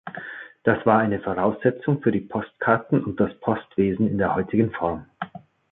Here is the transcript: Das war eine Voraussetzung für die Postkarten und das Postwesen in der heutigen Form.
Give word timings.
Das 0.63 0.83
war 0.83 0.97
eine 0.97 1.19
Voraussetzung 1.19 2.01
für 2.01 2.11
die 2.11 2.21
Postkarten 2.21 3.03
und 3.05 3.19
das 3.19 3.31
Postwesen 3.39 4.07
in 4.07 4.17
der 4.17 4.33
heutigen 4.33 4.71
Form. 4.71 5.05